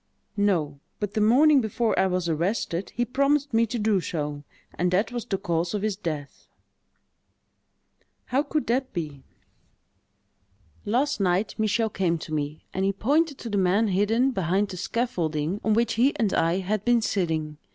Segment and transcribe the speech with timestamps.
[0.35, 4.43] "No—but the morning before I was arrested, he promised me to do so;
[4.73, 6.47] and that was the cause of his death."
[8.25, 9.21] "How could that be?"
[10.85, 14.77] "Last night, Michel came to me, and he pointed to the man hidden behind the
[14.77, 17.59] scaffolding on which he and I had been sitting.